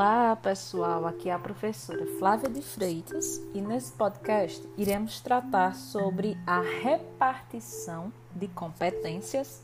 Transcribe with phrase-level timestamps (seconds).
[0.00, 1.06] Olá, pessoal.
[1.06, 8.10] Aqui é a professora Flávia de Freitas e nesse podcast iremos tratar sobre a repartição
[8.34, 9.62] de competências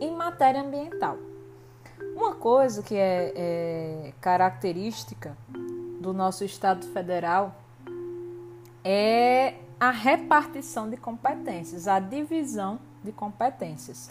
[0.00, 1.18] em matéria ambiental.
[2.16, 5.38] Uma coisa que é, é característica
[6.00, 7.54] do nosso Estado Federal
[8.82, 14.10] é a repartição de competências, a divisão de competências.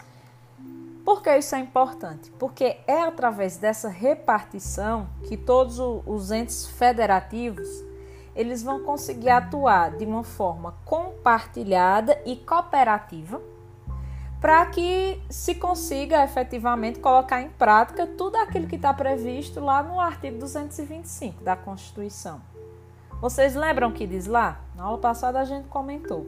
[1.09, 2.29] Por que isso é importante?
[2.37, 7.67] Porque é através dessa repartição que todos os entes federativos
[8.35, 13.41] eles vão conseguir atuar de uma forma compartilhada e cooperativa
[14.39, 19.99] para que se consiga efetivamente colocar em prática tudo aquilo que está previsto lá no
[19.99, 22.39] artigo 225 da Constituição.
[23.19, 24.61] Vocês lembram que diz lá?
[24.75, 26.27] Na aula passada a gente comentou.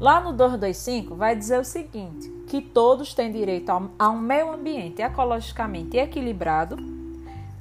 [0.00, 5.02] Lá no 225 vai dizer o seguinte: que todos têm direito a um meio ambiente
[5.02, 6.76] ecologicamente equilibrado,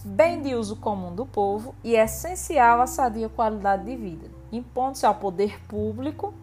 [0.03, 5.15] bem de uso comum do povo e essencial à sadia qualidade de vida, impondo-se ao
[5.15, 6.33] poder público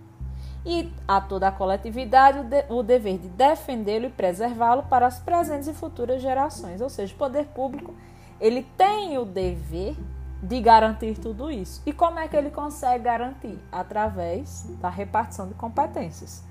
[0.66, 5.72] e a toda a coletividade o dever de defendê-lo e preservá-lo para as presentes e
[5.72, 6.80] futuras gerações.
[6.80, 7.94] Ou seja, o poder público
[8.40, 9.96] ele tem o dever
[10.42, 11.80] de garantir tudo isso.
[11.86, 13.56] E como é que ele consegue garantir?
[13.70, 16.42] Através da repartição de competências.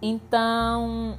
[0.00, 1.18] Então,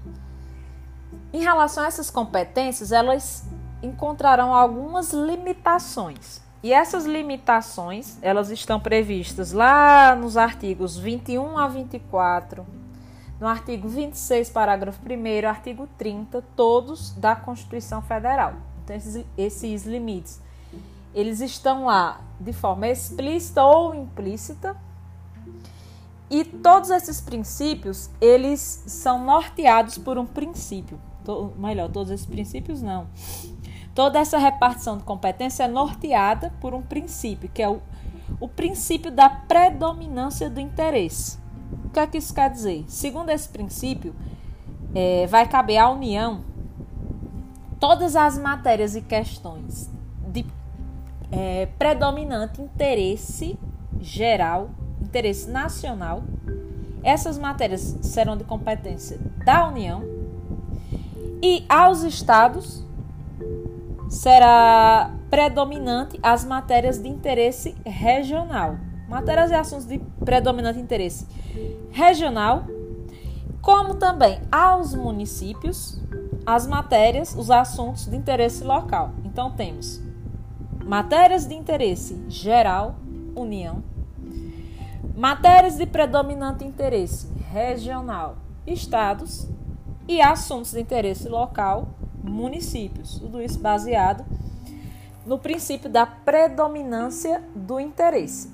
[1.33, 3.45] em relação a essas competências, elas
[3.81, 6.41] encontrarão algumas limitações.
[6.63, 12.65] E essas limitações, elas estão previstas lá nos artigos 21 a 24,
[13.39, 18.53] no artigo 26, parágrafo 1 artigo 30, todos da Constituição Federal.
[18.83, 20.41] Então, esses, esses limites,
[21.13, 24.75] eles estão lá de forma explícita ou implícita,
[26.29, 30.99] e todos esses princípios, eles são norteados por um princípio.
[31.57, 33.07] Melhor, todos esses princípios não.
[33.93, 37.81] Toda essa repartição de competência é norteada por um princípio, que é o,
[38.39, 41.39] o princípio da predominância do interesse.
[41.85, 42.83] O que é que isso quer dizer?
[42.87, 44.13] Segundo esse princípio,
[44.93, 46.43] é, vai caber à União
[47.79, 49.89] todas as matérias e questões
[50.27, 50.45] de
[51.31, 53.57] é, predominante interesse
[53.99, 54.69] geral
[55.05, 56.23] interesse nacional.
[57.03, 60.03] Essas matérias serão de competência da União
[61.41, 62.83] e aos estados
[64.09, 68.77] será predominante as matérias de interesse regional.
[69.07, 71.27] Matérias e assuntos de predominante interesse
[71.91, 72.65] regional,
[73.61, 76.01] como também aos municípios
[76.45, 79.11] as matérias, os assuntos de interesse local.
[79.23, 80.01] Então temos
[80.83, 82.95] matérias de interesse geral,
[83.35, 83.83] União,
[85.15, 88.37] matérias de predominante interesse regional,
[88.67, 89.47] estados
[90.07, 91.87] e assuntos de interesse local,
[92.23, 93.19] municípios.
[93.19, 94.25] Tudo isso baseado
[95.25, 98.53] no princípio da predominância do interesse.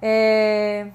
[0.00, 0.90] É...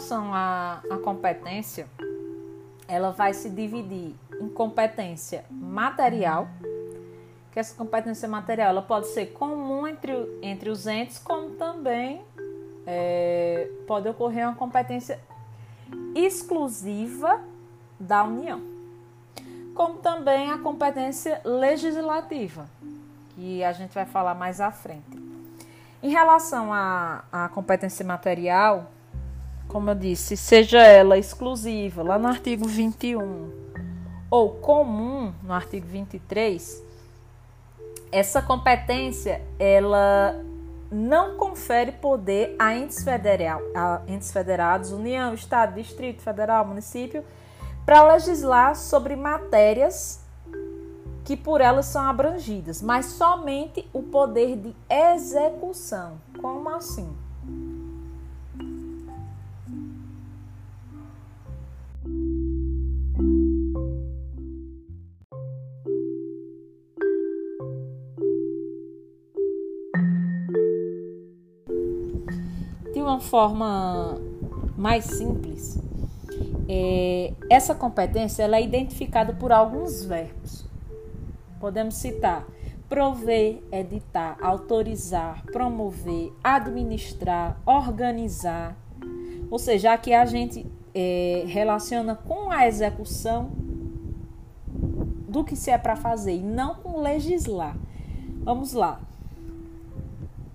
[0.00, 1.86] relação à, à competência,
[2.88, 6.48] ela vai se dividir em competência material,
[7.52, 12.22] que essa competência material ela pode ser comum entre, entre os entes, como também
[12.86, 15.20] é, pode ocorrer uma competência
[16.14, 17.38] exclusiva
[17.98, 18.62] da União,
[19.74, 22.66] como também a competência legislativa,
[23.34, 25.20] que a gente vai falar mais à frente.
[26.02, 28.90] Em relação à, à competência material,
[29.70, 33.50] como eu disse, seja ela exclusiva, lá no artigo 21,
[34.28, 36.82] ou comum, no artigo 23,
[38.10, 40.34] essa competência, ela
[40.90, 47.24] não confere poder a entes, federal, a entes federados, União, Estado, Distrito Federal, Município,
[47.86, 50.20] para legislar sobre matérias
[51.24, 56.20] que por elas são abrangidas, mas somente o poder de execução.
[56.40, 57.08] Como assim?
[73.30, 74.20] Forma
[74.76, 75.78] mais simples,
[76.68, 80.66] é, essa competência ela é identificada por alguns verbos.
[81.60, 82.44] Podemos citar
[82.88, 88.76] prover, editar, autorizar, promover, administrar, organizar.
[89.48, 93.52] Ou seja, aqui a gente é, relaciona com a execução
[95.28, 97.76] do que se é para fazer e não com legislar.
[98.42, 99.00] Vamos lá.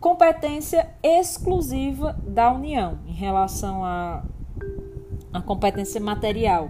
[0.05, 4.23] Competência exclusiva da União em relação à,
[5.33, 6.69] à competência material.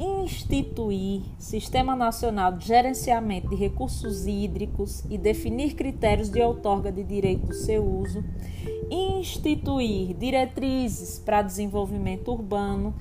[0.00, 7.46] Instituir Sistema Nacional de Gerenciamento de Recursos Hídricos e definir critérios de outorga de direito
[7.46, 8.24] do seu uso.
[8.90, 12.92] Instituir diretrizes para desenvolvimento urbano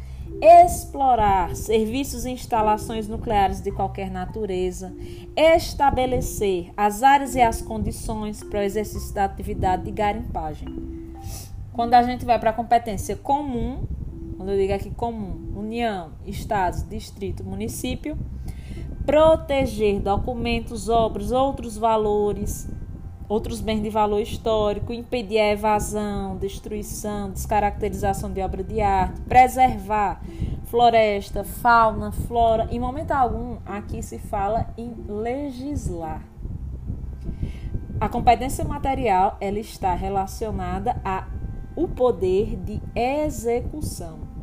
[0.42, 4.96] explorar serviços e instalações nucleares de qualquer natureza,
[5.36, 10.68] estabelecer as áreas e as condições para o exercício da atividade de garimpagem.
[11.74, 13.84] Quando a gente vai para a competência comum,
[14.36, 18.18] quando eu digo aqui comum, União, Estados, Distrito, Município,
[19.06, 22.70] proteger documentos, obras, outros valores,
[23.28, 30.22] outros bens de valor histórico, impedir a evasão, destruição, descaracterização de obra de arte, preservar
[30.66, 32.68] floresta, fauna, flora.
[32.72, 36.22] Em momento algum, aqui se fala em legislar.
[38.00, 41.28] A competência material ela está relacionada a
[41.76, 44.37] o poder de execução.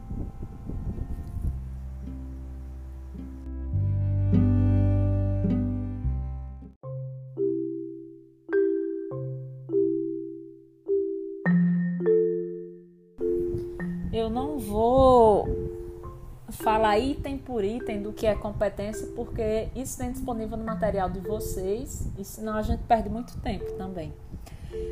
[16.94, 21.20] Falar item por item do que é competência, porque isso tem disponível no material de
[21.20, 24.12] vocês, e senão a gente perde muito tempo também.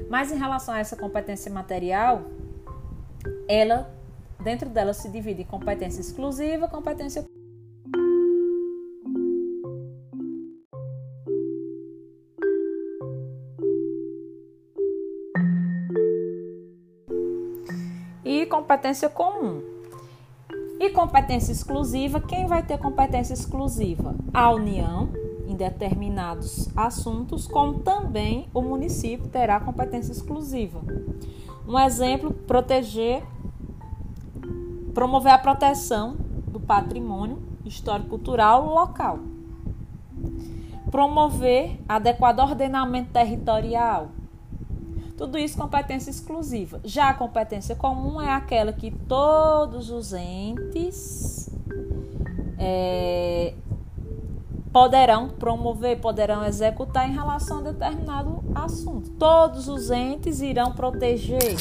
[0.08, 2.22] Mas em relação a essa competência material,
[3.48, 3.90] ela,
[4.42, 7.24] dentro dela, se divide em competência exclusiva, competência
[18.48, 19.71] competência comum.
[20.82, 24.16] E competência exclusiva, quem vai ter competência exclusiva?
[24.34, 25.10] A União,
[25.46, 30.80] em determinados assuntos, como também o município terá competência exclusiva.
[31.68, 33.22] Um exemplo, proteger,
[34.92, 36.16] promover a proteção
[36.48, 39.20] do patrimônio histórico-cultural local.
[40.90, 44.08] Promover adequado ordenamento territorial,
[45.16, 46.80] tudo isso competência exclusiva.
[46.84, 51.50] Já a competência comum é aquela que todos os entes
[52.58, 53.54] é,
[54.72, 59.10] poderão promover, poderão executar em relação a determinado assunto.
[59.10, 61.56] Todos os entes irão proteger,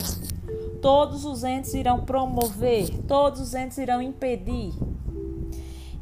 [0.82, 4.74] todos os entes irão promover, todos os entes irão impedir.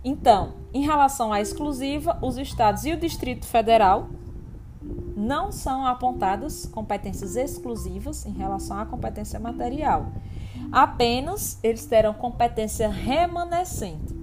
[0.04, 4.08] Então, em relação à exclusiva, os estados e o Distrito Federal
[5.30, 10.08] não são apontadas competências exclusivas em relação à competência material.
[10.72, 14.18] Apenas eles terão competência remanescente.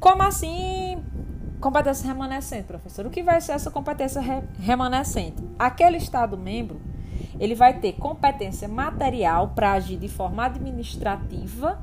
[0.00, 1.00] Como assim
[1.60, 3.06] competência remanescente, professor?
[3.06, 5.48] O que vai ser essa competência re remanescente?
[5.56, 6.80] Aquele Estado membro
[7.38, 11.80] ele vai ter competência material para agir de forma administrativa,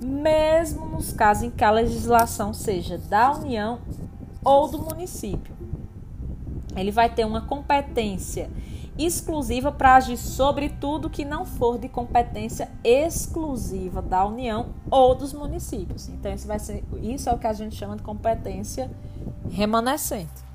[0.00, 3.80] mesmo nos casos em que a legislação seja da União
[4.44, 5.55] ou do município
[6.76, 8.50] ele vai ter uma competência
[8.98, 15.32] exclusiva para agir sobre tudo que não for de competência exclusiva da União ou dos
[15.32, 16.08] municípios.
[16.08, 18.90] Então, isso, vai ser, isso é o que a gente chama de competência
[19.50, 20.45] remanescente.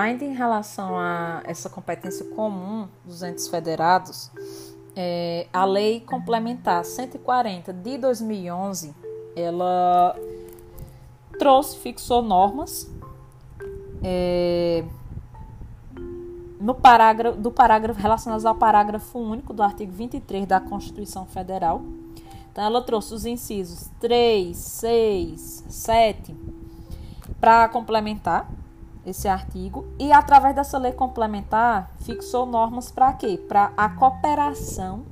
[0.00, 4.30] Ainda em relação a essa competência comum dos entes federados,
[4.96, 8.94] é, a Lei Complementar 140 de 2011,
[9.36, 10.16] ela
[11.38, 12.90] trouxe, fixou normas
[14.02, 14.84] é,
[16.58, 21.82] no parágrafo, do parágrafo relacionadas ao parágrafo único do artigo 23 da Constituição Federal.
[22.50, 26.34] Então, ela trouxe os incisos 3, 6, 7
[27.38, 28.50] para complementar
[29.04, 33.38] esse artigo e através dessa lei complementar fixou normas para quê?
[33.48, 35.04] Para a cooperação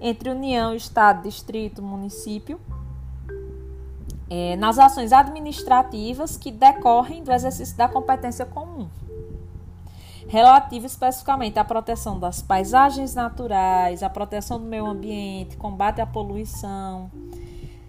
[0.00, 2.60] entre União, Estado, Distrito, Município
[4.30, 8.88] é, nas ações administrativas que decorrem do exercício da competência comum,
[10.28, 17.10] relativa especificamente à proteção das paisagens naturais, à proteção do meio ambiente, combate à poluição,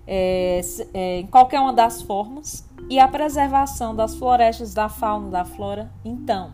[0.08, 0.62] é,
[0.94, 5.92] é, em qualquer uma das formas, e a preservação das florestas, da fauna, da flora.
[6.04, 6.52] Então,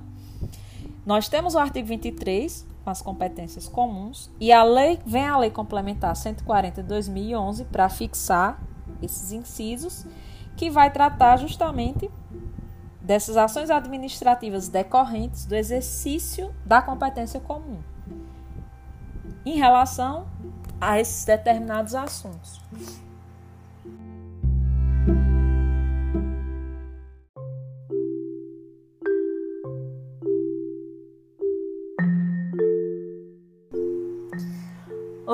[1.06, 5.50] nós temos o artigo 23 com as competências comuns e a lei vem a lei
[5.50, 8.62] complementar 140 de 2011 para fixar
[9.01, 10.06] esses incisos
[10.56, 12.12] que vai tratar justamente
[13.01, 17.80] dessas ações administrativas decorrentes do exercício da competência comum.
[19.46, 20.25] em relação
[20.82, 22.60] a esses determinados assuntos.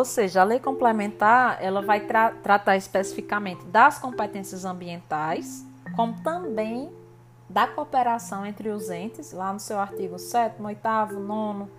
[0.02, 5.64] Ou seja, a lei complementar ela vai tra tratar especificamente das competências ambientais,
[5.96, 6.92] como também
[7.48, 11.72] da cooperação entre os entes, lá no seu artigo 7, 8, 9,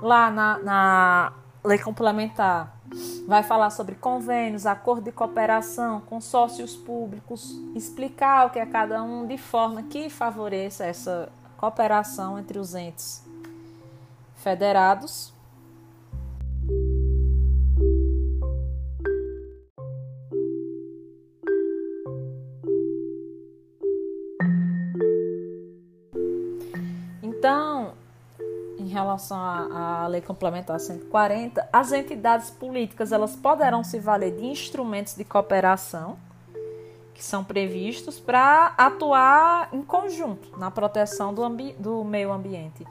[0.00, 2.74] lá na, na lei complementar,
[3.26, 9.26] vai falar sobre convênios, acordo de cooperação, consórcios públicos, explicar o que é cada um
[9.26, 13.22] de forma que favoreça essa cooperação entre os entes
[14.36, 15.38] federados
[28.90, 35.24] relação à, Lei Complementar 140, as entidades políticas elas poderão se valer de instrumentos de
[35.24, 36.18] cooperação
[37.14, 41.46] que são previstos para atuar em conjunto na proteção do,
[41.78, 42.86] do meio ambiente,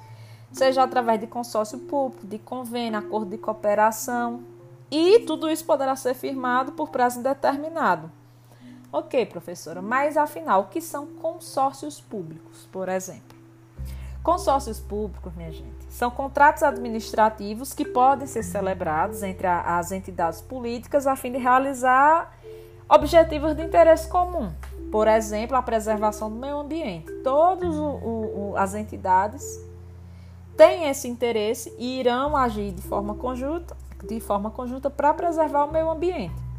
[0.51, 4.43] seja através de consórcio público, de convênio, acordo de cooperação,
[4.91, 8.11] e tudo isso poderá ser firmado por prazo indeterminado.
[8.91, 13.37] Ok, professora, mas afinal, o que são consórcios públicos, por exemplo?
[14.23, 21.07] Consórcios públicos, minha gente, são contratos administrativos que podem ser celebrados entre as entidades políticas
[21.07, 22.37] a fim de realizar
[22.87, 24.51] objetivos de interesse comum.
[24.91, 27.11] Por exemplo, a preservação do meio ambiente.
[27.23, 27.75] Todas
[28.55, 29.59] as entidades
[30.55, 33.75] têm esse interesse e irão agir de forma conjunta,
[34.07, 36.49] de forma conjunta para preservar o meio ambiente.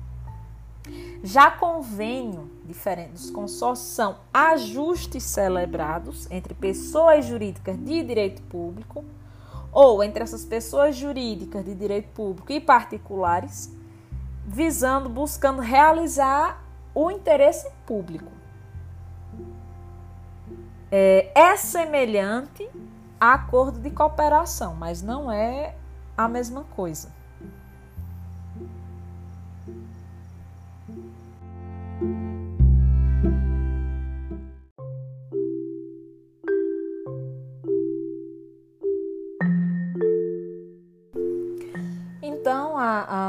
[1.23, 9.05] Já convênio, diferente dos consórcios, são ajustes celebrados entre pessoas jurídicas de direito público
[9.73, 13.73] ou entre essas pessoas jurídicas de direito público e particulares,
[14.47, 18.33] visando, buscando realizar o interesse público.
[20.91, 22.69] É, é semelhante
[23.21, 25.77] a acordo de cooperação, mas não é
[26.17, 27.20] a mesma coisa.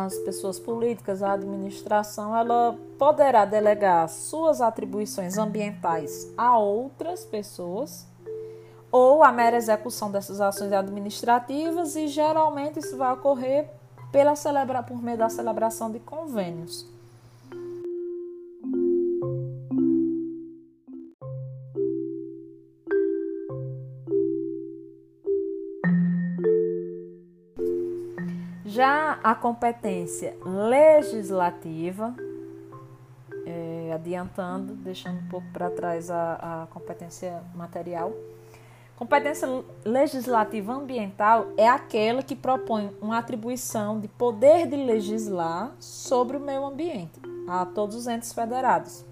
[0.05, 8.07] As pessoas políticas, a administração, ela poderá delegar suas atribuições ambientais a outras pessoas
[8.91, 13.69] ou a mera execução dessas ações administrativas e geralmente isso vai ocorrer
[14.11, 16.90] pela celebra, por meio da celebração de convênios.
[28.81, 32.15] Já a competência legislativa,
[33.45, 38.11] é, adiantando, deixando um pouco para trás a, a competência material.
[38.95, 39.47] Competência
[39.85, 46.65] legislativa ambiental é aquela que propõe uma atribuição de poder de legislar sobre o meio
[46.65, 49.05] ambiente a todos os entes federados.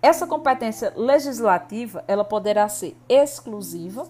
[0.00, 4.08] Essa competência legislativa, ela poderá ser exclusiva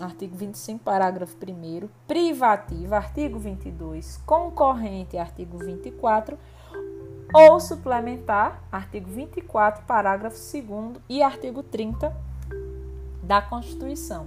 [0.00, 6.38] artigo 25, parágrafo 1, privativa, artigo 22, concorrente, artigo 24,
[7.32, 12.14] ou suplementar, artigo 24, parágrafo 2 e artigo 30
[13.22, 14.26] da Constituição.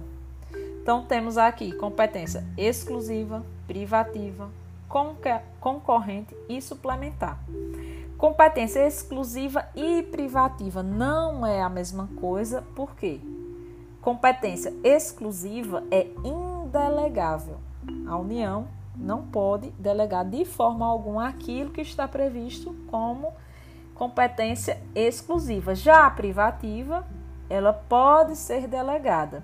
[0.82, 4.50] Então, temos aqui competência exclusiva, privativa,
[5.60, 7.38] concorrente e suplementar.
[8.18, 13.20] Competência exclusiva e privativa não é a mesma coisa, por quê?
[14.00, 17.58] Competência exclusiva é indelegável.
[18.06, 18.66] A União
[18.96, 23.32] não pode delegar de forma alguma aquilo que está previsto como
[23.94, 25.74] competência exclusiva.
[25.74, 27.06] Já a privativa,
[27.48, 29.42] ela pode ser delegada.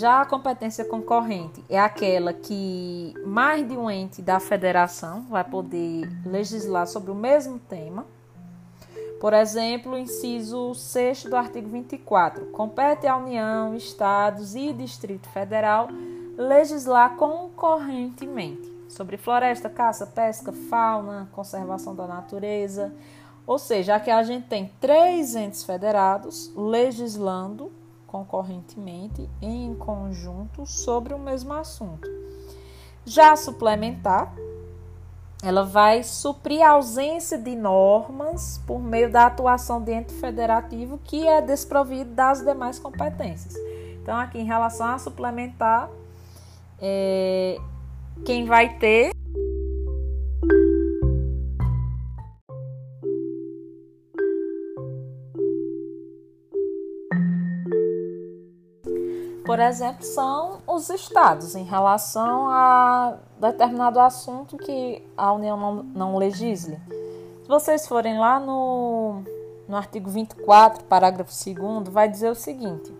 [0.00, 6.08] Já a competência concorrente é aquela que mais de um ente da federação vai poder
[6.24, 8.06] legislar sobre o mesmo tema.
[9.20, 12.46] Por exemplo, o inciso 6 do artigo 24.
[12.46, 15.88] Compete à União, Estados e Distrito Federal
[16.34, 22.90] legislar concorrentemente sobre floresta, caça, pesca, fauna, conservação da natureza.
[23.46, 27.70] Ou seja, aqui a gente tem três entes federados legislando
[28.10, 32.08] concorrentemente em conjunto sobre o mesmo assunto.
[33.04, 34.34] Já suplementar
[35.42, 41.26] ela vai suprir a ausência de normas por meio da atuação de ente federativo que
[41.26, 43.54] é desprovido das demais competências.
[44.02, 45.88] Então, aqui em relação a suplementar,
[46.78, 47.56] é,
[48.24, 49.12] quem vai ter
[59.50, 66.16] por exemplo, são os estados em relação a determinado assunto que a União não, não
[66.16, 66.78] legisle.
[67.42, 69.24] Se vocês forem lá no,
[69.66, 72.94] no artigo 24, parágrafo 2, vai dizer o seguinte: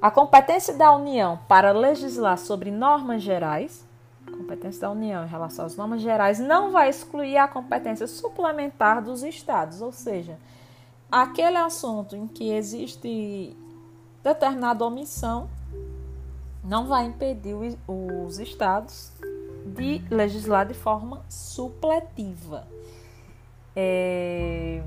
[0.00, 3.84] a competência da União para legislar sobre normas gerais,
[4.30, 9.24] competência da União em relação às normas gerais, não vai excluir a competência suplementar dos
[9.24, 10.38] estados, ou seja,
[11.10, 13.56] aquele assunto em que existe
[14.26, 15.48] determinada omissão
[16.64, 17.54] não vai impedir
[17.86, 19.12] os estados
[19.64, 22.66] de legislar de forma supletiva.
[23.74, 24.82] É...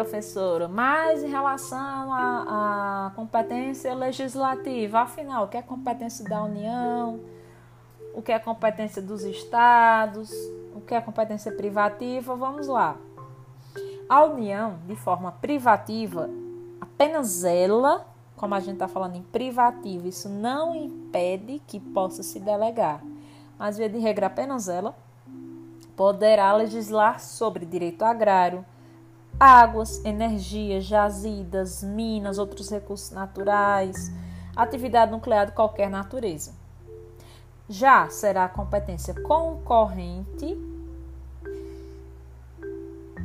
[0.00, 7.20] professora, mas em relação à, competência legislativa, afinal, o que é competência da União,
[8.14, 10.32] o que é competência dos estados,
[10.74, 12.96] o que é competência privativa, vamos lá.
[14.08, 16.30] A União, de forma privativa,
[16.80, 22.40] apenas ela, como a gente está falando em privativo, isso não impede que possa se
[22.40, 23.02] delegar,
[23.58, 24.96] mas, via de regra, apenas ela
[25.94, 28.64] poderá legislar sobre direito agrário
[29.40, 34.12] águas, energia, jazidas, minas, outros recursos naturais,
[34.54, 36.52] atividade nuclear de qualquer natureza.
[37.66, 40.58] Já será competência concorrente,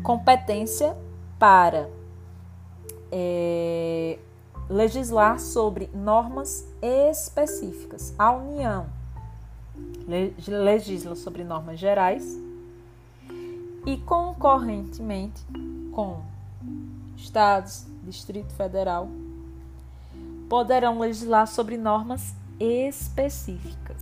[0.01, 0.95] competência
[1.37, 1.89] para
[3.11, 4.17] é,
[4.69, 8.13] legislar sobre normas específicas.
[8.17, 8.87] A União
[10.47, 12.39] legisla sobre normas gerais
[13.85, 15.43] e concorrentemente
[15.95, 16.21] com
[17.15, 19.07] estados, Distrito Federal,
[20.49, 23.95] poderão legislar sobre normas específicas.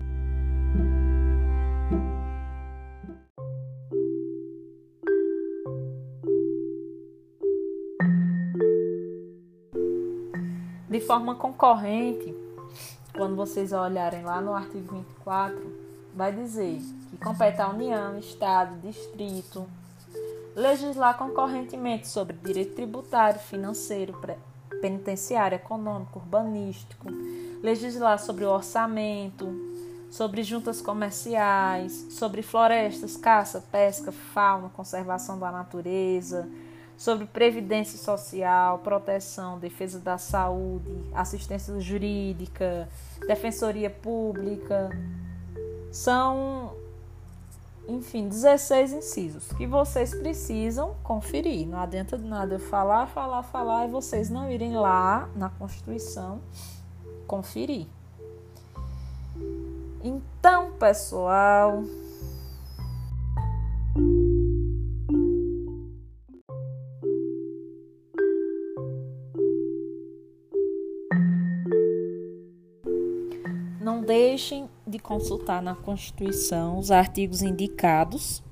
[10.90, 12.34] De forma concorrente,
[13.16, 15.56] quando vocês olharem lá no artigo 24,
[16.16, 16.80] vai dizer
[17.10, 19.68] que compete à União, Estado, Distrito,
[20.56, 24.20] legislar concorrentemente sobre direito tributário, financeiro,
[24.82, 27.08] penitenciário, econômico, urbanístico,
[27.62, 29.48] legislar sobre o orçamento,
[30.12, 36.48] sobre juntas comerciais, sobre florestas, caça, pesca, fauna, conservação da natureza,
[36.96, 42.88] sobre previdência social, proteção, defesa da saúde, assistência jurídica,
[43.26, 44.90] defensoria pública.
[45.92, 46.76] São
[47.88, 51.68] enfim, 16 incisos que vocês precisam conferir.
[51.68, 56.42] Não adianta de nada eu falar, falar, falar e vocês não irem lá na Constituição
[57.28, 57.88] conferir.
[60.02, 61.84] Então, pessoal,
[73.80, 78.44] não deixem de consultar na Constituição os artigos indicados,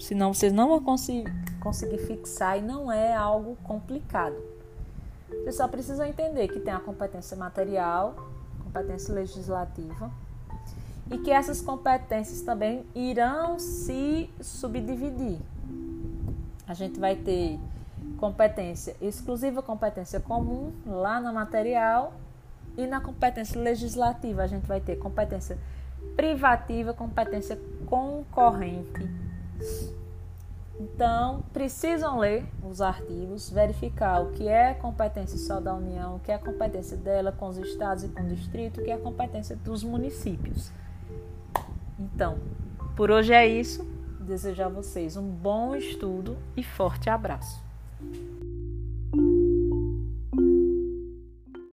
[0.00, 4.34] senão vocês não vão conseguir, conseguir fixar e não é algo complicado.
[5.28, 8.16] Vocês só precisam entender que tem a competência material,
[8.64, 10.10] competência legislativa,
[11.08, 15.38] e que essas competências também irão se subdividir.
[16.66, 17.60] A gente vai ter
[18.18, 22.12] competência exclusiva, competência comum lá na material
[22.76, 25.56] e na competência legislativa, a gente vai ter competência
[26.16, 29.08] privativa, competência concorrente.
[30.78, 36.30] Então, precisam ler os artigos, verificar o que é competência só da União, o que
[36.30, 39.82] é competência dela com os estados e com o distrito, o que é competência dos
[39.82, 40.70] municípios.
[41.98, 42.38] Então,
[42.94, 43.84] por hoje é isso.
[44.20, 47.65] Desejo a vocês um bom estudo e forte abraço.